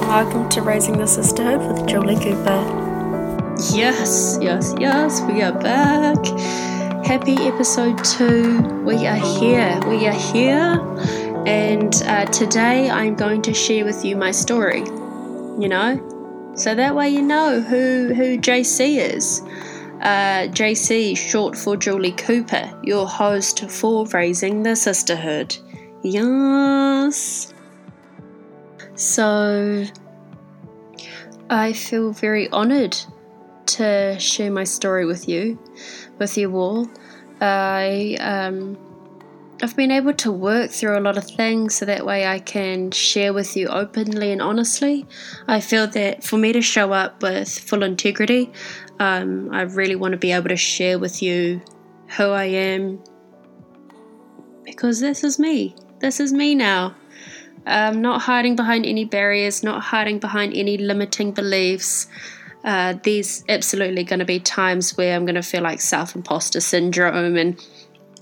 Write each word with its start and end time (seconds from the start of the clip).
welcome 0.00 0.48
to 0.48 0.62
Raising 0.62 0.96
the 0.96 1.06
Sisterhood 1.06 1.60
with 1.72 1.88
Julie 1.88 2.16
Cooper. 2.16 3.56
Yes, 3.72 4.38
yes, 4.40 4.74
yes, 4.78 5.20
we 5.22 5.42
are 5.42 5.52
back. 5.52 6.24
Happy 7.04 7.36
episode 7.46 8.02
two. 8.04 8.60
We 8.84 9.06
are 9.06 9.16
here. 9.16 9.80
We 9.86 10.06
are 10.06 10.12
here. 10.12 10.80
And 11.46 11.94
uh, 12.06 12.26
today 12.26 12.88
I'm 12.88 13.16
going 13.16 13.42
to 13.42 13.54
share 13.54 13.84
with 13.84 14.04
you 14.04 14.16
my 14.16 14.30
story. 14.30 14.80
You 14.80 15.68
know? 15.68 16.52
So 16.54 16.74
that 16.74 16.94
way 16.94 17.08
you 17.08 17.22
know 17.22 17.60
who, 17.60 18.14
who 18.14 18.38
JC 18.38 18.98
is. 18.98 19.42
Uh, 20.00 20.46
JC, 20.52 21.16
short 21.16 21.56
for 21.56 21.76
Julie 21.76 22.12
Cooper, 22.12 22.72
your 22.84 23.08
host 23.08 23.68
for 23.68 24.06
Raising 24.06 24.62
the 24.62 24.76
Sisterhood. 24.76 25.56
Yes. 26.02 27.52
So, 28.98 29.86
I 31.48 31.72
feel 31.72 32.10
very 32.10 32.50
honoured 32.50 32.96
to 33.66 34.18
share 34.18 34.50
my 34.50 34.64
story 34.64 35.06
with 35.06 35.28
you, 35.28 35.56
with 36.18 36.36
you 36.36 36.52
all. 36.56 36.90
I 37.40 38.16
um, 38.18 38.76
I've 39.62 39.76
been 39.76 39.92
able 39.92 40.14
to 40.14 40.32
work 40.32 40.72
through 40.72 40.98
a 40.98 41.00
lot 41.00 41.16
of 41.16 41.24
things 41.30 41.76
so 41.76 41.84
that 41.84 42.04
way 42.04 42.26
I 42.26 42.40
can 42.40 42.90
share 42.90 43.32
with 43.32 43.56
you 43.56 43.68
openly 43.68 44.32
and 44.32 44.42
honestly. 44.42 45.06
I 45.46 45.60
feel 45.60 45.86
that 45.86 46.24
for 46.24 46.36
me 46.36 46.52
to 46.52 46.60
show 46.60 46.92
up 46.92 47.22
with 47.22 47.56
full 47.56 47.84
integrity, 47.84 48.50
um, 48.98 49.48
I 49.52 49.62
really 49.62 49.94
want 49.94 50.10
to 50.10 50.18
be 50.18 50.32
able 50.32 50.48
to 50.48 50.56
share 50.56 50.98
with 50.98 51.22
you 51.22 51.60
who 52.16 52.30
I 52.30 52.46
am 52.46 53.00
because 54.64 54.98
this 54.98 55.22
is 55.22 55.38
me. 55.38 55.76
This 56.00 56.18
is 56.18 56.32
me 56.32 56.56
now. 56.56 56.96
Um, 57.68 58.00
not 58.00 58.22
hiding 58.22 58.56
behind 58.56 58.86
any 58.86 59.04
barriers, 59.04 59.62
not 59.62 59.82
hiding 59.82 60.20
behind 60.20 60.54
any 60.54 60.78
limiting 60.78 61.32
beliefs. 61.32 62.08
Uh, 62.64 62.94
there's 63.02 63.44
absolutely 63.48 64.04
going 64.04 64.18
to 64.20 64.24
be 64.24 64.40
times 64.40 64.96
where 64.96 65.14
I'm 65.14 65.26
going 65.26 65.34
to 65.34 65.42
feel 65.42 65.62
like 65.62 65.80
self 65.82 66.16
imposter 66.16 66.60
syndrome 66.60 67.36
and 67.36 67.62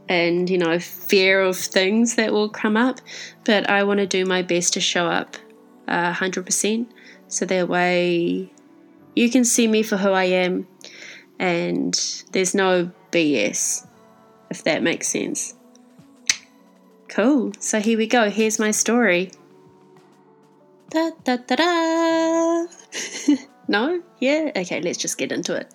and 0.09 0.49
you 0.51 0.59
know 0.59 0.79
fear 0.79 1.41
of 1.41 1.57
things 1.57 2.17
that 2.17 2.33
will 2.33 2.49
come 2.49 2.77
up. 2.77 3.01
But 3.45 3.71
I 3.71 3.85
want 3.85 4.01
to 4.01 4.07
do 4.07 4.25
my 4.25 4.43
best 4.43 4.73
to 4.75 4.81
show 4.81 5.07
up 5.07 5.37
uh, 5.87 6.13
100%, 6.13 6.87
so 7.29 7.45
that 7.47 7.69
way 7.69 8.53
you 9.15 9.31
can 9.31 9.45
see 9.45 9.69
me 9.69 9.85
for 9.85 9.97
who 9.97 10.11
I 10.11 10.25
am, 10.25 10.67
and 11.39 11.95
there's 12.33 12.55
no 12.55 12.91
BS, 13.13 13.87
if 14.51 14.65
that 14.65 14.83
makes 14.83 15.07
sense. 15.07 15.55
Cool. 17.17 17.53
So 17.61 17.81
here 17.81 17.97
we 17.97 18.07
go. 18.07 18.29
Here's 18.29 18.59
my 18.59 18.73
story. 18.73 19.31
Da 20.91 21.13
da 21.25 21.39
da 21.39 21.57
da. 21.57 22.67
no? 23.69 24.03
Yeah? 24.21 24.51
Okay, 24.55 24.83
let's 24.83 24.99
just 24.99 25.17
get 25.17 25.33
into 25.33 25.55
it. 25.55 25.73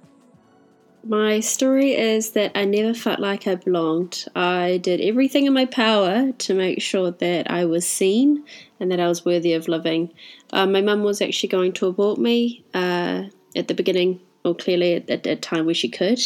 My 1.04 1.40
story 1.40 1.94
is 1.94 2.34
that 2.34 2.52
I 2.54 2.66
never 2.66 2.94
felt 2.94 3.20
like 3.20 3.48
I 3.48 3.56
belonged. 3.56 4.26
I 4.36 4.78
did 4.84 5.02
everything 5.02 5.48
in 5.48 5.54
my 5.54 5.66
power 5.66 6.32
to 6.32 6.54
make 6.54 6.80
sure 6.80 7.10
that 7.10 7.50
I 7.50 7.66
was 7.66 7.88
seen 7.88 8.46
and 8.80 8.92
that 8.92 9.00
I 9.00 9.08
was 9.08 9.26
worthy 9.26 9.54
of 9.54 9.68
living. 9.68 10.14
Uh, 10.54 10.68
my 10.68 10.82
mum 10.82 11.02
was 11.02 11.24
actually 11.24 11.50
going 11.50 11.74
to 11.74 11.88
abort 11.88 12.20
me 12.20 12.64
uh, 12.76 13.24
at 13.56 13.68
the 13.68 13.74
beginning, 13.74 14.20
or 14.46 14.54
clearly 14.54 14.94
at, 15.10 15.26
at, 15.26 15.42
time 15.42 15.66
where 15.66 15.74
she 15.74 15.90
could 15.90 16.22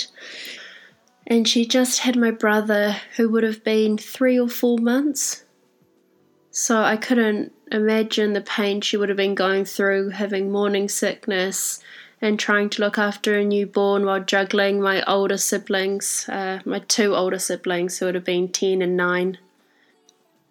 and 1.27 1.47
she 1.47 1.65
just 1.65 1.99
had 1.99 2.15
my 2.15 2.31
brother 2.31 2.97
who 3.17 3.29
would 3.29 3.43
have 3.43 3.63
been 3.63 3.97
three 3.97 4.39
or 4.39 4.49
four 4.49 4.77
months. 4.77 5.43
So 6.51 6.81
I 6.81 6.97
couldn't 6.97 7.51
imagine 7.71 8.33
the 8.33 8.41
pain 8.41 8.81
she 8.81 8.95
would 8.97 9.09
have 9.09 9.17
been 9.17 9.35
going 9.35 9.65
through 9.65 10.09
having 10.09 10.51
morning 10.51 10.87
sickness 10.87 11.81
and 12.21 12.39
trying 12.39 12.69
to 12.69 12.81
look 12.81 12.97
after 12.97 13.37
a 13.37 13.43
newborn 13.43 14.05
while 14.05 14.23
juggling 14.23 14.81
my 14.81 15.03
older 15.03 15.37
siblings, 15.37 16.29
uh, 16.29 16.59
my 16.63 16.79
two 16.79 17.15
older 17.15 17.39
siblings 17.39 17.97
who 17.97 18.05
would 18.05 18.15
have 18.15 18.23
been 18.23 18.47
10 18.47 18.81
and 18.81 18.95
9. 18.95 19.37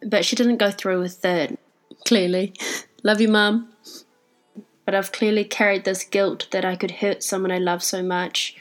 But 0.06 0.25
she 0.25 0.37
didn't 0.37 0.59
go 0.59 0.71
through 0.71 1.00
with 1.00 1.22
that, 1.22 1.59
clearly. 2.04 2.53
Love 3.03 3.21
you, 3.21 3.28
Mum. 3.28 3.72
But 4.84 4.94
I've 4.94 5.12
clearly 5.12 5.44
carried 5.44 5.84
this 5.84 6.04
guilt 6.04 6.48
that 6.50 6.65
I 6.65 6.77
could 6.77 6.91
hurt 6.91 7.22
someone 7.22 7.50
I 7.50 7.59
love 7.59 7.82
so 7.82 8.03
much. 8.03 8.54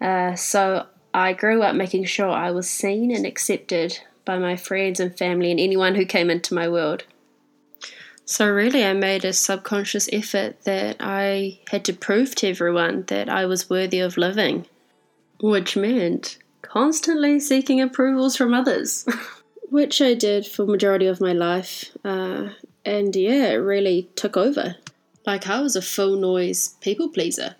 Uh, 0.00 0.34
so 0.34 0.86
I 1.12 1.32
grew 1.32 1.62
up 1.62 1.74
making 1.74 2.04
sure 2.04 2.30
I 2.30 2.50
was 2.50 2.68
seen 2.68 3.10
and 3.10 3.26
accepted 3.26 3.98
by 4.24 4.38
my 4.38 4.56
friends 4.56 5.00
and 5.00 5.16
family 5.16 5.50
and 5.50 5.58
anyone 5.58 5.94
who 5.94 6.04
came 6.04 6.30
into 6.30 6.54
my 6.54 6.68
world. 6.68 7.04
So, 8.24 8.48
really, 8.48 8.84
I 8.84 8.92
made 8.92 9.24
a 9.24 9.32
subconscious 9.32 10.08
effort 10.12 10.62
that 10.62 10.98
I 11.00 11.58
had 11.70 11.84
to 11.86 11.92
prove 11.92 12.36
to 12.36 12.48
everyone 12.48 13.02
that 13.08 13.28
I 13.28 13.44
was 13.46 13.68
worthy 13.68 13.98
of 13.98 14.16
living, 14.16 14.66
which 15.40 15.76
meant 15.76 16.38
constantly 16.62 17.40
seeking 17.40 17.80
approvals 17.80 18.36
from 18.36 18.54
others, 18.54 19.04
which 19.70 20.00
I 20.00 20.14
did 20.14 20.46
for 20.46 20.64
majority 20.64 21.06
of 21.06 21.20
my 21.20 21.32
life. 21.32 21.90
Uh, 22.04 22.50
and 22.84 23.16
yeah, 23.16 23.48
it 23.48 23.54
really 23.56 24.08
took 24.14 24.36
over. 24.36 24.76
Like, 25.26 25.48
I 25.48 25.60
was 25.60 25.74
a 25.74 25.82
full 25.82 26.14
noise 26.16 26.76
people 26.80 27.08
pleaser. 27.08 27.56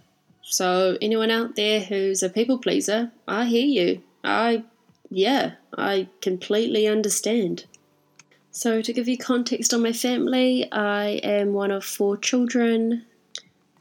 So, 0.52 0.98
anyone 1.00 1.30
out 1.30 1.54
there 1.54 1.78
who's 1.78 2.24
a 2.24 2.28
people 2.28 2.58
pleaser, 2.58 3.12
I 3.28 3.44
hear 3.44 3.64
you. 3.64 4.02
I, 4.24 4.64
yeah, 5.08 5.52
I 5.78 6.08
completely 6.20 6.88
understand. 6.88 7.66
So, 8.50 8.82
to 8.82 8.92
give 8.92 9.06
you 9.06 9.16
context 9.16 9.72
on 9.72 9.80
my 9.80 9.92
family, 9.92 10.70
I 10.72 11.20
am 11.22 11.52
one 11.52 11.70
of 11.70 11.84
four 11.84 12.16
children. 12.16 13.06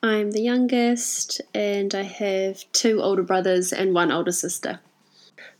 I'm 0.03 0.29
the 0.29 0.43
youngest, 0.43 1.41
and 1.55 1.95
I 1.95 2.03
have 2.03 2.71
two 2.71 3.01
older 3.01 3.23
brothers 3.23 3.73
and 3.73 3.95
one 3.95 4.11
older 4.11 4.31
sister. 4.31 4.79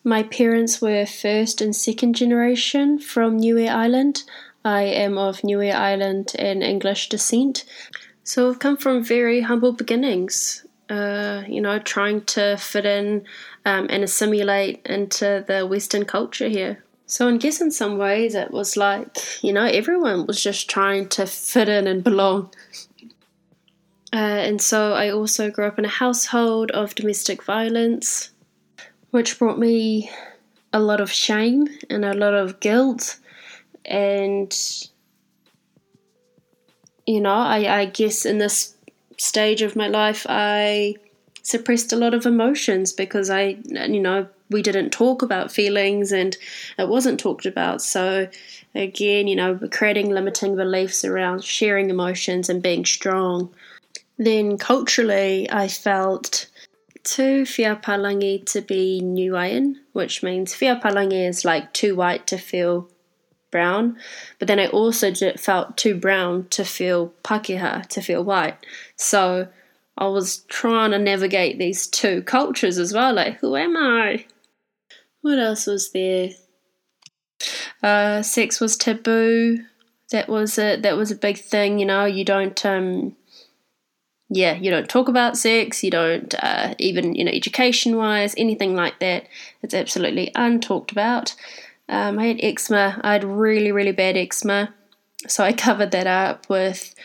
My 0.04 0.22
parents 0.22 0.80
were 0.80 1.08
first 1.08 1.60
and 1.60 1.76
second 1.76 2.14
generation 2.18 3.00
from 3.00 3.40
Niue 3.40 3.68
Island. 3.68 4.26
I 4.64 4.84
am 4.84 5.18
of 5.18 5.44
Niue 5.44 5.72
Island 5.72 6.34
and 6.38 6.62
English 6.62 7.10
descent. 7.10 7.66
So 8.24 8.48
I've 8.48 8.60
come 8.60 8.78
from 8.78 9.04
very 9.04 9.42
humble 9.42 9.72
beginnings 9.72 10.66
uh, 10.90 11.44
you 11.48 11.62
know, 11.62 11.80
trying 11.80 12.22
to 12.22 12.58
fit 12.58 12.86
in 12.86 13.26
um, 13.66 13.88
and 13.90 14.04
assimilate 14.04 14.82
into 14.86 15.44
the 15.48 15.66
Western 15.66 16.06
culture 16.06 16.50
here. 16.50 16.84
So 17.06 17.28
I 17.28 17.38
guess 17.38 17.62
in 17.62 17.72
some 17.72 17.98
ways 17.98 18.36
it 18.36 18.52
was 18.52 18.78
like, 18.78 19.18
you 19.44 19.52
know, 19.54 19.66
everyone 19.66 20.26
was 20.28 20.44
just 20.44 20.70
trying 20.70 21.10
to 21.10 21.26
fit 21.26 21.70
in 21.70 21.88
and 21.88 22.04
belong. 22.04 22.54
Uh, 24.14 24.18
and 24.18 24.62
so 24.62 24.94
I 24.94 25.12
also 25.12 25.52
grew 25.52 25.66
up 25.66 25.80
in 25.80 25.86
a 25.86 25.90
household 25.90 26.72
of 26.72 26.96
domestic 26.96 27.44
violence, 27.44 28.32
which 29.12 29.38
brought 29.38 29.60
me 29.60 30.12
a 30.74 30.80
lot 30.80 31.02
of 31.02 31.12
shame 31.12 31.68
and 31.90 32.06
a 32.06 32.14
lot 32.14 32.34
of 32.34 32.60
guilt. 32.60 33.20
And, 33.86 34.56
you 37.06 37.22
know, 37.22 37.34
I, 37.34 37.82
I 37.82 37.86
guess 37.86 38.26
in 38.26 38.38
this 38.40 38.76
stage 39.20 39.62
of 39.62 39.76
my 39.76 39.88
life, 39.88 40.26
I 40.30 40.96
suppressed 41.44 41.94
a 41.94 41.96
lot 41.96 42.14
of 42.14 42.26
emotions 42.26 42.94
because 42.94 43.30
I, 43.30 43.58
you 43.66 44.00
know, 44.00 44.28
we 44.50 44.62
didn't 44.62 44.92
talk 44.92 45.22
about 45.22 45.52
feelings 45.52 46.12
and 46.12 46.36
it 46.78 46.90
wasn't 46.90 47.20
talked 47.20 47.46
about. 47.46 47.82
So, 47.82 48.28
again, 48.74 49.28
you 49.28 49.36
know, 49.36 49.60
creating 49.72 50.10
limiting 50.10 50.56
beliefs 50.56 51.06
around 51.06 51.44
sharing 51.44 51.90
emotions 51.90 52.50
and 52.50 52.62
being 52.62 52.86
strong. 52.86 53.54
Then, 54.18 54.58
culturally, 54.58 55.50
I 55.52 55.68
felt 55.68 56.48
too 57.04 57.44
whiapalangi 57.44 58.46
to 58.52 58.62
be 58.62 59.02
Niuean, 59.04 59.76
which 59.94 60.22
means 60.22 60.54
whiapalangi 60.56 61.28
is 61.28 61.46
like 61.46 61.74
too 61.74 61.96
white 61.96 62.28
to 62.28 62.38
feel 62.38 62.90
brown, 63.52 63.98
but 64.38 64.48
then 64.48 64.60
I 64.60 64.68
also 64.68 65.14
felt 65.38 65.78
too 65.78 65.96
brown 65.96 66.48
to 66.50 66.64
feel 66.64 67.14
Pakeha, 67.24 67.88
to 67.88 68.02
feel 68.02 68.24
white. 68.24 68.58
So 68.96 69.48
I 69.98 70.08
was 70.08 70.40
trying 70.48 70.92
to 70.92 71.00
navigate 71.00 71.60
these 71.60 71.86
two 71.88 72.22
cultures 72.24 72.78
as 72.78 72.94
well. 72.94 73.14
Like, 73.14 73.40
who 73.40 73.56
am 73.56 73.76
I? 73.76 74.26
What 75.22 75.40
else 75.40 75.68
was 75.68 75.92
there? 75.92 76.30
Uh, 77.84 78.22
sex 78.22 78.60
was 78.60 78.78
taboo. 78.78 79.60
That 80.12 80.28
was 80.28 80.58
a 80.58 80.78
that 80.78 80.98
was 80.98 81.12
a 81.12 81.16
big 81.16 81.38
thing. 81.38 81.80
You 81.80 81.86
know, 81.86 82.06
you 82.06 82.26
don't 82.26 82.66
um, 82.66 83.16
yeah, 84.30 84.54
you 84.54 84.70
don't 84.70 84.90
talk 84.90 85.08
about 85.08 85.38
sex. 85.38 85.84
You 85.84 85.92
don't 85.92 86.34
uh, 86.42 86.76
even 86.78 87.16
you 87.16 87.24
know 87.24 87.32
education 87.32 87.96
wise 87.98 88.34
anything 88.38 88.76
like 88.76 89.00
that. 89.00 89.28
It's 89.62 89.74
absolutely 89.74 90.32
untalked 90.36 90.92
about. 90.92 91.36
Um, 91.90 92.20
I 92.20 92.28
had 92.28 92.40
eczema. 92.42 93.00
I 93.04 93.14
had 93.14 93.24
really, 93.24 93.72
really 93.72 93.92
bad 93.92 94.16
eczema. 94.16 94.74
So 95.28 95.44
I 95.44 95.52
covered 95.54 95.92
that 95.92 96.08
up 96.08 96.48
with 96.50 96.96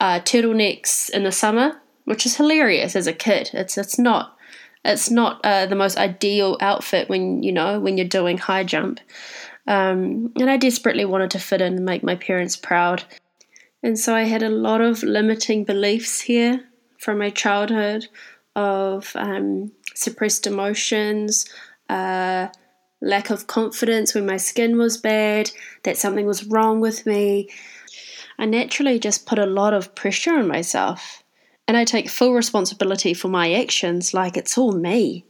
uh, 0.00 0.20
turtlenecks 0.20 1.10
in 1.10 1.24
the 1.24 1.32
summer, 1.32 1.80
which 2.04 2.26
is 2.26 2.36
hilarious 2.36 2.94
as 2.94 3.06
a 3.06 3.12
kid. 3.12 3.50
It's 3.52 3.76
it's 3.76 3.98
not 3.98 4.36
it's 4.84 5.10
not 5.10 5.40
uh, 5.44 5.66
the 5.66 5.74
most 5.74 5.98
ideal 5.98 6.56
outfit 6.60 7.08
when 7.08 7.42
you 7.42 7.52
know 7.52 7.80
when 7.80 7.96
you're 7.96 8.06
doing 8.06 8.38
high 8.38 8.64
jump. 8.64 9.00
Um, 9.66 10.32
and 10.36 10.48
I 10.48 10.58
desperately 10.58 11.04
wanted 11.04 11.32
to 11.32 11.40
fit 11.40 11.60
in 11.60 11.74
and 11.74 11.84
make 11.84 12.04
my 12.04 12.14
parents 12.14 12.56
proud. 12.56 13.02
And 13.82 13.98
so 13.98 14.14
I 14.14 14.22
had 14.22 14.42
a 14.42 14.48
lot 14.48 14.80
of 14.80 15.02
limiting 15.02 15.64
beliefs 15.64 16.20
here 16.20 16.64
from 16.98 17.18
my 17.18 17.30
childhood 17.30 18.06
of 18.54 19.12
um, 19.16 19.72
suppressed 19.94 20.46
emotions, 20.46 21.46
uh, 21.88 22.48
lack 23.00 23.30
of 23.30 23.46
confidence 23.46 24.14
when 24.14 24.26
my 24.26 24.36
skin 24.36 24.78
was 24.78 24.96
bad, 24.96 25.50
that 25.82 25.96
something 25.96 26.26
was 26.26 26.44
wrong 26.44 26.80
with 26.80 27.06
me. 27.06 27.48
I 28.38 28.46
naturally 28.46 28.98
just 28.98 29.26
put 29.26 29.38
a 29.38 29.46
lot 29.46 29.74
of 29.74 29.94
pressure 29.94 30.38
on 30.38 30.48
myself. 30.48 31.22
And 31.68 31.76
I 31.76 31.84
take 31.84 32.08
full 32.08 32.32
responsibility 32.32 33.12
for 33.12 33.28
my 33.28 33.52
actions 33.52 34.14
like 34.14 34.36
it's 34.36 34.56
all 34.56 34.72
me. 34.72 35.24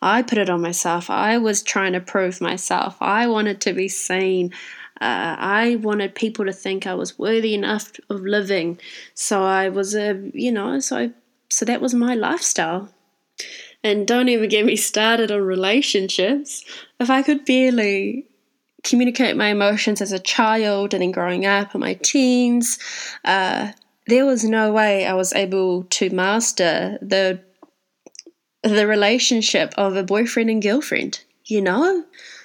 I 0.00 0.22
put 0.22 0.38
it 0.38 0.50
on 0.50 0.60
myself. 0.60 1.10
I 1.10 1.38
was 1.38 1.62
trying 1.62 1.92
to 1.92 2.00
prove 2.00 2.40
myself. 2.40 2.96
I 3.00 3.28
wanted 3.28 3.60
to 3.62 3.72
be 3.72 3.88
seen. 3.88 4.52
Uh, 5.00 5.36
I 5.38 5.76
wanted 5.76 6.14
people 6.14 6.44
to 6.46 6.52
think 6.52 6.86
I 6.86 6.94
was 6.94 7.18
worthy 7.18 7.54
enough 7.54 7.92
of 8.08 8.22
living. 8.22 8.80
So 9.14 9.42
I 9.42 9.68
was 9.68 9.94
a, 9.94 10.30
you 10.32 10.50
know, 10.50 10.80
so 10.80 10.96
I, 10.96 11.10
so 11.50 11.64
that 11.66 11.80
was 11.80 11.94
my 11.94 12.14
lifestyle. 12.14 12.88
And 13.84 14.06
don't 14.06 14.28
even 14.28 14.48
get 14.48 14.64
me 14.64 14.76
started 14.76 15.30
on 15.30 15.42
relationships. 15.42 16.64
If 17.00 17.10
I 17.10 17.22
could 17.22 17.44
barely 17.44 18.26
communicate 18.84 19.36
my 19.36 19.48
emotions 19.48 20.00
as 20.00 20.12
a 20.12 20.18
child 20.18 20.94
and 20.94 21.02
then 21.02 21.10
growing 21.10 21.46
up 21.46 21.74
in 21.74 21.80
my 21.80 21.94
teens, 21.94 22.78
uh, 23.24 23.72
there 24.06 24.26
was 24.26 24.44
no 24.44 24.72
way 24.72 25.06
I 25.06 25.14
was 25.14 25.32
able 25.32 25.84
to 25.84 26.10
master 26.10 26.98
the 27.00 27.40
the 28.62 28.86
relationship 28.86 29.74
of 29.76 29.96
a 29.96 30.04
boyfriend 30.04 30.48
and 30.48 30.62
girlfriend, 30.62 31.20
you 31.44 31.60
know? 31.60 32.04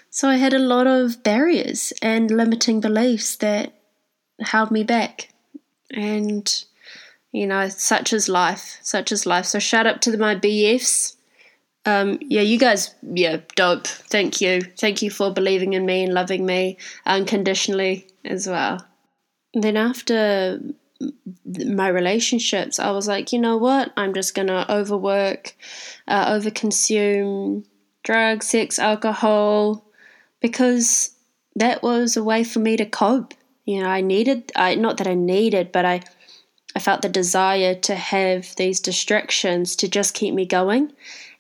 So 0.10 0.28
I 0.28 0.38
had 0.38 0.54
a 0.54 0.60
lot 0.60 0.88
of 0.88 1.22
barriers 1.22 1.94
and 2.02 2.32
limiting 2.32 2.82
beliefs 2.82 3.36
that 3.36 3.74
held 4.42 4.72
me 4.72 4.84
back. 4.84 5.30
And, 5.92 6.52
you 7.32 7.46
know, 7.46 7.70
such 7.70 8.14
is 8.14 8.28
life, 8.28 8.80
such 8.82 9.12
is 9.12 9.28
life. 9.28 9.46
So 9.46 9.60
shout 9.60 9.86
out 9.86 10.02
to 10.04 10.18
my 10.18 10.34
BFs 10.34 11.17
um, 11.88 12.20
yeah, 12.20 12.42
you 12.42 12.60
guys, 12.60 12.94
yeah, 13.02 13.38
dope. 13.56 13.88
Thank 13.88 14.42
you. 14.42 14.62
Thank 14.62 15.02
you 15.02 15.10
for 15.10 15.32
believing 15.34 15.72
in 15.72 15.86
me 15.86 16.04
and 16.04 16.14
loving 16.14 16.46
me 16.46 16.78
unconditionally 17.06 18.08
as 18.26 18.46
well. 18.46 18.86
And 19.54 19.64
then 19.64 19.78
after 19.78 20.60
my 21.46 21.88
relationships, 21.88 22.78
I 22.78 22.92
was 22.92 23.08
like, 23.08 23.32
you 23.32 23.40
know 23.40 23.56
what? 23.56 23.94
I'm 23.96 24.14
just 24.14 24.36
to 24.36 24.70
overwork, 24.70 25.56
uh, 26.10 26.30
overconsume 26.34 27.64
drugs, 28.04 28.50
sex, 28.50 28.80
alcohol, 28.80 29.86
because 30.42 31.12
that 31.56 31.84
was 31.84 32.18
a 32.18 32.24
way 32.24 32.44
for 32.44 32.60
me 32.60 32.76
to 32.76 32.86
cope. 32.86 33.34
You 33.64 33.82
know, 33.82 33.88
I 33.88 34.02
needed, 34.02 34.52
I 34.58 34.76
not 34.76 34.98
that 34.98 35.08
I 35.08 35.14
needed, 35.14 35.72
but 35.72 35.86
I, 35.86 36.02
I 36.76 36.80
felt 36.80 37.02
the 37.02 37.08
desire 37.08 37.76
to 37.76 37.96
have 37.96 38.54
these 38.58 38.82
distractions 38.82 39.78
to 39.78 39.88
just 39.88 40.14
keep 40.14 40.34
me 40.34 40.46
going 40.46 40.92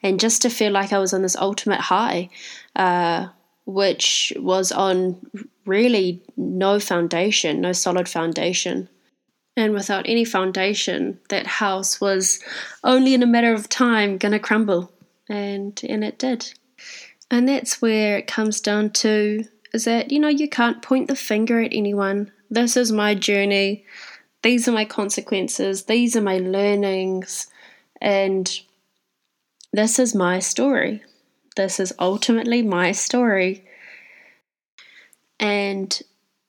and 0.03 0.19
just 0.19 0.41
to 0.43 0.49
feel 0.49 0.71
like 0.71 0.93
I 0.93 0.99
was 0.99 1.13
on 1.13 1.21
this 1.21 1.35
ultimate 1.35 1.81
high, 1.81 2.29
uh, 2.75 3.27
which 3.65 4.33
was 4.37 4.71
on 4.71 5.19
really 5.65 6.23
no 6.35 6.79
foundation, 6.79 7.61
no 7.61 7.73
solid 7.73 8.07
foundation. 8.07 8.89
And 9.55 9.73
without 9.73 10.07
any 10.07 10.23
foundation, 10.23 11.19
that 11.29 11.47
house 11.47 11.99
was 11.99 12.39
only 12.83 13.13
in 13.13 13.23
a 13.23 13.27
matter 13.27 13.53
of 13.53 13.67
time 13.67 14.17
going 14.17 14.31
to 14.31 14.39
crumble. 14.39 14.91
And, 15.27 15.79
and 15.89 16.03
it 16.03 16.19
did. 16.19 16.53
And 17.29 17.49
that's 17.49 17.81
where 17.81 18.17
it 18.17 18.27
comes 18.27 18.61
down 18.61 18.91
to 18.91 19.43
is 19.73 19.85
that, 19.85 20.11
you 20.11 20.19
know, 20.19 20.29
you 20.29 20.47
can't 20.47 20.81
point 20.81 21.07
the 21.07 21.15
finger 21.15 21.59
at 21.59 21.73
anyone. 21.73 22.31
This 22.49 22.77
is 22.77 22.91
my 22.91 23.15
journey. 23.15 23.85
These 24.43 24.67
are 24.67 24.71
my 24.71 24.85
consequences. 24.85 25.85
These 25.85 26.15
are 26.15 26.21
my 26.21 26.37
learnings. 26.37 27.47
And 27.99 28.59
this 29.77 29.99
is 29.99 30.15
my 30.15 30.39
story. 30.39 31.03
This 31.55 31.79
is 31.79 31.93
ultimately 31.99 32.61
my 32.61 32.91
story. 32.91 33.63
And 35.39 36.01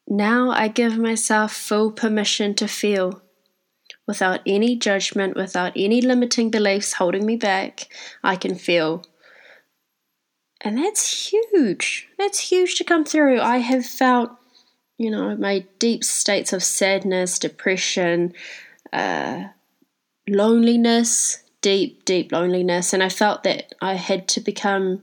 now 0.07 0.51
I 0.51 0.69
give 0.69 0.97
myself 0.97 1.53
full 1.53 1.93
permission 1.93 2.55
to 2.55 2.67
feel 2.67 3.23
without 4.07 4.41
any 4.47 4.77
judgment, 4.77 5.37
without 5.37 5.73
any 5.77 6.01
limiting 6.01 6.51
beliefs 6.51 6.95
holding 6.95 7.27
me 7.27 7.37
back. 7.37 7.89
I 8.25 8.37
can 8.37 8.55
feel. 8.55 9.05
And 10.63 10.79
that's 10.79 11.31
huge. 11.31 12.09
That's 12.19 12.41
huge 12.41 12.77
to 12.77 12.85
come 12.85 13.05
through. 13.05 13.41
I 13.41 13.59
have 13.59 13.85
felt, 13.85 14.31
you 14.97 15.11
know, 15.11 15.37
my 15.37 15.67
deep 15.79 16.03
states 16.03 16.55
of 16.55 16.63
sadness, 16.63 17.39
depression, 17.39 18.33
uh, 18.93 19.45
loneliness, 20.27 21.45
deep, 21.61 22.05
deep 22.05 22.33
loneliness. 22.33 22.93
And 22.93 23.03
I 23.03 23.09
felt 23.09 23.43
that 23.45 23.75
I 23.81 23.95
had 23.95 24.29
to 24.29 24.41
become 24.41 25.03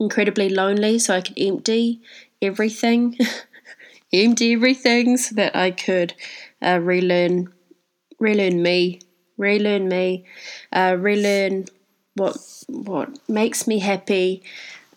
incredibly 0.00 0.48
lonely 0.48 0.98
so 0.98 1.14
I 1.14 1.20
could 1.20 1.38
empty 1.38 2.00
everything, 2.42 3.18
empty 4.12 4.52
everything 4.54 5.16
so 5.16 5.34
that 5.36 5.56
I 5.56 5.70
could 5.70 6.14
uh, 6.62 6.80
relearn, 6.82 7.52
relearn 8.18 8.62
me, 8.62 9.00
relearn 9.38 9.88
me, 9.88 10.24
uh, 10.72 10.96
relearn 10.98 11.66
what 12.16 12.36
what 12.68 13.18
makes 13.28 13.66
me 13.66 13.80
happy, 13.80 14.42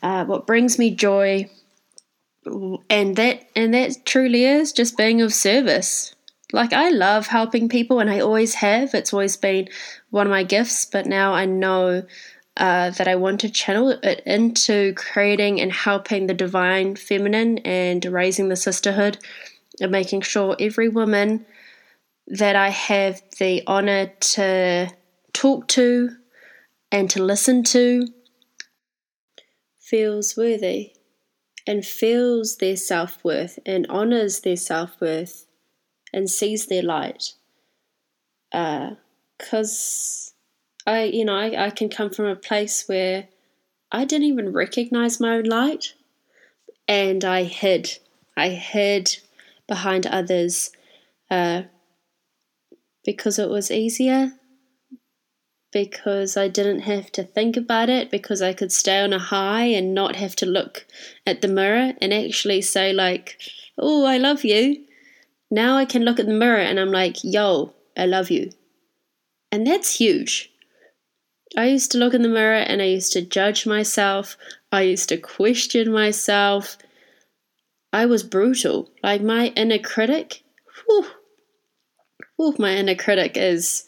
uh, 0.03 0.25
what 0.25 0.47
brings 0.47 0.79
me 0.79 0.91
joy, 0.91 1.49
and 2.89 3.15
that 3.15 3.47
and 3.55 3.73
that 3.73 4.05
truly 4.05 4.45
is 4.45 4.71
just 4.71 4.97
being 4.97 5.21
of 5.21 5.33
service. 5.33 6.13
Like 6.53 6.73
I 6.73 6.89
love 6.89 7.27
helping 7.27 7.69
people, 7.69 7.99
and 7.99 8.09
I 8.09 8.19
always 8.21 8.55
have. 8.55 8.93
It's 8.93 9.13
always 9.13 9.35
been 9.35 9.67
one 10.09 10.27
of 10.27 10.31
my 10.31 10.43
gifts, 10.43 10.85
but 10.85 11.05
now 11.05 11.33
I 11.33 11.45
know 11.45 12.03
uh, 12.55 12.89
that 12.91 13.07
I 13.07 13.15
want 13.15 13.41
to 13.41 13.49
channel 13.49 13.89
it 13.89 14.21
into 14.25 14.93
creating 14.93 15.61
and 15.61 15.71
helping 15.71 16.27
the 16.27 16.33
divine 16.33 16.95
feminine 16.95 17.59
and 17.59 18.03
raising 18.05 18.49
the 18.49 18.55
sisterhood 18.55 19.17
and 19.79 19.91
making 19.91 20.21
sure 20.21 20.55
every 20.59 20.89
woman 20.89 21.45
that 22.27 22.55
I 22.55 22.69
have 22.69 23.21
the 23.39 23.63
honor 23.67 24.07
to 24.07 24.89
talk 25.33 25.67
to 25.69 26.09
and 26.91 27.09
to 27.11 27.23
listen 27.23 27.63
to 27.63 28.07
feels 29.79 30.35
worthy 30.35 30.93
and 31.65 31.85
feels 31.85 32.57
their 32.57 32.75
self 32.75 33.23
worth 33.23 33.59
and 33.65 33.85
honors 33.87 34.41
their 34.41 34.57
self 34.57 34.99
worth 34.99 35.46
and 36.17 36.29
sees 36.29 36.65
their 36.65 36.83
light. 36.83 37.33
Uh, 38.51 38.95
because 39.37 40.33
I, 40.85 41.03
you 41.03 41.23
know, 41.23 41.35
I, 41.35 41.67
I 41.67 41.69
can 41.69 41.89
come 41.89 42.09
from 42.09 42.25
a 42.25 42.35
place 42.35 42.87
where 42.87 43.27
I 43.91 44.03
didn't 44.03 44.27
even 44.27 44.51
recognize 44.51 45.19
my 45.19 45.35
own 45.35 45.43
light, 45.43 45.93
and 46.87 47.23
I 47.23 47.43
hid. 47.43 47.99
I 48.35 48.49
hid 48.49 49.17
behind 49.67 50.07
others 50.07 50.71
uh, 51.29 51.63
because 53.05 53.37
it 53.37 53.49
was 53.49 53.69
easier, 53.69 54.33
because 55.71 56.35
I 56.35 56.47
didn't 56.47 56.81
have 56.81 57.11
to 57.11 57.23
think 57.23 57.57
about 57.57 57.89
it, 57.89 58.09
because 58.09 58.41
I 58.41 58.53
could 58.53 58.71
stay 58.71 58.99
on 58.99 59.13
a 59.13 59.19
high 59.19 59.65
and 59.65 59.93
not 59.93 60.15
have 60.15 60.35
to 60.37 60.45
look 60.45 60.87
at 61.27 61.41
the 61.41 61.47
mirror 61.47 61.93
and 62.01 62.13
actually 62.13 62.61
say, 62.61 62.91
like, 62.91 63.37
oh, 63.77 64.05
I 64.05 64.17
love 64.17 64.43
you. 64.43 64.86
Now 65.49 65.77
I 65.77 65.85
can 65.85 66.03
look 66.03 66.19
at 66.19 66.25
the 66.25 66.33
mirror 66.33 66.59
and 66.59 66.79
I'm 66.79 66.91
like, 66.91 67.17
yo, 67.23 67.73
I 67.97 68.05
love 68.05 68.29
you. 68.29 68.51
And 69.51 69.65
that's 69.65 69.97
huge. 69.97 70.51
I 71.55 71.67
used 71.67 71.91
to 71.93 71.97
look 71.97 72.13
in 72.13 72.21
the 72.21 72.29
mirror 72.29 72.57
and 72.57 72.81
I 72.81 72.85
used 72.85 73.13
to 73.13 73.21
judge 73.21 73.65
myself. 73.65 74.37
I 74.71 74.81
used 74.81 75.09
to 75.09 75.17
question 75.17 75.91
myself. 75.91 76.77
I 77.93 78.05
was 78.05 78.23
brutal. 78.23 78.91
Like 79.01 79.21
my 79.21 79.47
inner 79.55 79.79
critic, 79.79 80.43
whew, 80.85 81.07
whew, 82.35 82.55
my 82.59 82.75
inner 82.75 82.95
critic 82.95 83.37
is 83.37 83.87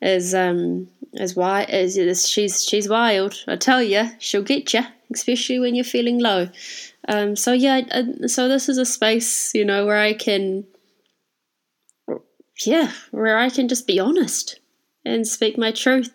is 0.00 0.34
um 0.34 0.88
is 1.14 1.34
why 1.34 1.64
is, 1.64 1.96
is 1.96 2.28
she's 2.28 2.64
she's 2.64 2.88
wild. 2.88 3.34
I 3.48 3.56
tell 3.56 3.82
you, 3.82 4.10
she'll 4.18 4.42
get 4.42 4.72
you, 4.72 4.82
especially 5.12 5.58
when 5.58 5.74
you're 5.74 5.84
feeling 5.84 6.20
low. 6.20 6.48
Um, 7.08 7.36
so 7.36 7.52
yeah, 7.52 7.82
so 8.26 8.48
this 8.48 8.68
is 8.68 8.78
a 8.78 8.86
space 8.86 9.54
you 9.54 9.64
know 9.64 9.84
where 9.84 9.98
I 9.98 10.14
can, 10.14 10.64
yeah, 12.64 12.92
where 13.10 13.38
I 13.38 13.50
can 13.50 13.68
just 13.68 13.86
be 13.86 13.98
honest 13.98 14.60
and 15.04 15.26
speak 15.26 15.58
my 15.58 15.72
truth. 15.72 16.12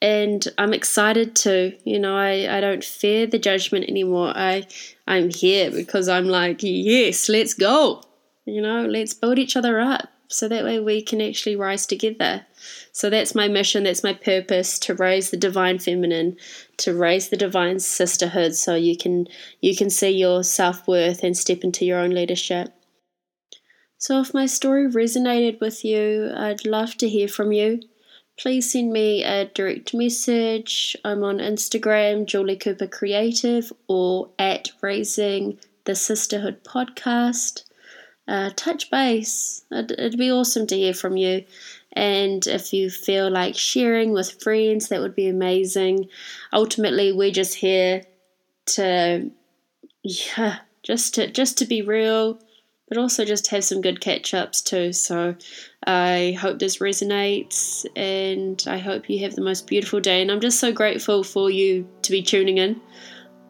And 0.00 0.46
I'm 0.58 0.72
excited 0.72 1.34
to, 1.36 1.76
you 1.84 1.98
know, 1.98 2.16
I, 2.16 2.56
I 2.56 2.60
don't 2.60 2.84
fear 2.84 3.26
the 3.26 3.38
judgment 3.38 3.88
anymore. 3.88 4.32
I 4.36 4.66
I'm 5.06 5.30
here 5.30 5.70
because 5.70 6.08
I'm 6.08 6.26
like, 6.26 6.62
yes, 6.62 7.28
let's 7.28 7.54
go. 7.54 8.02
You 8.44 8.62
know, 8.62 8.86
let's 8.86 9.14
build 9.14 9.38
each 9.38 9.56
other 9.56 9.80
up 9.80 10.08
so 10.28 10.46
that 10.46 10.64
way 10.64 10.78
we 10.78 11.02
can 11.02 11.20
actually 11.20 11.56
rise 11.56 11.86
together. 11.86 12.46
So 12.92 13.10
that's 13.10 13.34
my 13.34 13.48
mission, 13.48 13.84
that's 13.84 14.04
my 14.04 14.12
purpose 14.12 14.78
to 14.80 14.94
raise 14.94 15.30
the 15.30 15.36
divine 15.36 15.78
feminine, 15.78 16.36
to 16.78 16.94
raise 16.94 17.30
the 17.30 17.36
divine 17.36 17.80
sisterhood 17.80 18.54
so 18.54 18.74
you 18.74 18.96
can 18.96 19.26
you 19.60 19.76
can 19.76 19.90
see 19.90 20.10
your 20.10 20.44
self-worth 20.44 21.24
and 21.24 21.36
step 21.36 21.64
into 21.64 21.84
your 21.84 21.98
own 21.98 22.10
leadership. 22.10 22.72
So, 24.00 24.20
if 24.20 24.32
my 24.32 24.46
story 24.46 24.86
resonated 24.86 25.60
with 25.60 25.84
you, 25.84 26.32
I'd 26.36 26.64
love 26.64 26.96
to 26.98 27.08
hear 27.08 27.26
from 27.26 27.50
you. 27.50 27.80
Please 28.38 28.70
send 28.70 28.92
me 28.92 29.24
a 29.24 29.46
direct 29.46 29.92
message. 29.92 30.96
I'm 31.04 31.24
on 31.24 31.38
Instagram, 31.38 32.24
Julie 32.24 32.56
Cooper 32.56 32.86
Creative, 32.86 33.72
or 33.88 34.30
at 34.38 34.70
Raising 34.80 35.58
the 35.82 35.96
Sisterhood 35.96 36.62
Podcast. 36.62 37.64
Uh, 38.28 38.50
touch 38.54 38.88
base. 38.88 39.64
It'd, 39.72 39.90
it'd 39.90 40.18
be 40.18 40.30
awesome 40.30 40.68
to 40.68 40.76
hear 40.76 40.94
from 40.94 41.16
you. 41.16 41.44
And 41.92 42.46
if 42.46 42.72
you 42.72 42.90
feel 42.90 43.28
like 43.28 43.56
sharing 43.56 44.12
with 44.12 44.40
friends, 44.40 44.88
that 44.88 45.00
would 45.00 45.16
be 45.16 45.26
amazing. 45.26 46.08
Ultimately, 46.52 47.10
we're 47.10 47.32
just 47.32 47.56
here 47.56 48.02
to, 48.66 49.28
yeah, 50.04 50.58
just 50.84 51.16
to 51.16 51.28
just 51.28 51.58
to 51.58 51.66
be 51.66 51.82
real, 51.82 52.38
but 52.88 52.98
also 52.98 53.24
just 53.24 53.48
have 53.48 53.64
some 53.64 53.80
good 53.80 54.00
catch 54.00 54.32
ups 54.34 54.62
too. 54.62 54.92
So 54.92 55.36
I 55.86 56.36
hope 56.40 56.58
this 56.58 56.78
resonates 56.78 57.86
and 57.94 58.62
I 58.66 58.78
hope 58.78 59.10
you 59.10 59.20
have 59.20 59.34
the 59.34 59.42
most 59.42 59.66
beautiful 59.66 60.00
day. 60.00 60.22
And 60.22 60.30
I'm 60.30 60.40
just 60.40 60.58
so 60.58 60.72
grateful 60.72 61.22
for 61.22 61.50
you 61.50 61.88
to 62.02 62.10
be 62.10 62.22
tuning 62.22 62.58
in. 62.58 62.80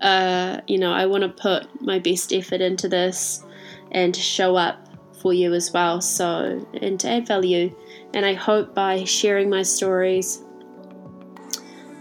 Uh, 0.01 0.61
you 0.67 0.79
know, 0.79 0.93
I 0.93 1.07
want 1.07 1.23
to 1.23 1.29
put 1.29 1.81
my 1.81 1.99
best 1.99 2.33
effort 2.33 2.61
into 2.61 2.89
this 2.89 3.45
and 3.93 4.15
to 4.15 4.21
show 4.21 4.57
up 4.57 4.89
for 5.21 5.33
you 5.33 5.55
as 5.55 5.73
well. 5.73 6.01
So, 6.01 6.69
and 6.81 6.99
to 7.01 7.09
add 7.09 7.27
value. 7.27 7.75
And 8.15 8.25
I 8.27 8.35
hope 8.35 8.75
by 8.75 9.05
sharing 9.05 9.51
my 9.51 9.63
stories, 9.63 10.43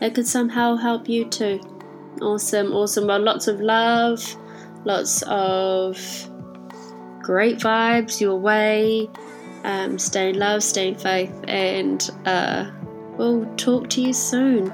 it 0.02 0.14
could 0.14 0.28
somehow 0.28 0.76
help 0.76 1.10
you 1.10 1.26
too. 1.26 1.60
Awesome, 2.22 2.74
awesome. 2.74 3.08
Well, 3.08 3.20
lots 3.20 3.48
of 3.48 3.62
love, 3.62 4.36
lots 4.86 5.24
of 5.24 5.98
great 7.28 7.58
vibes 7.58 8.22
your 8.22 8.38
way. 8.38 9.10
Um, 9.66 10.00
stay 10.00 10.30
in 10.30 10.40
love, 10.40 10.64
stay 10.64 10.88
in 10.88 10.96
faith, 10.96 11.34
and 11.46 12.10
uh, 12.26 12.72
we'll 13.18 13.46
talk 13.58 13.90
to 13.90 14.02
you 14.02 14.14
soon. 14.14 14.74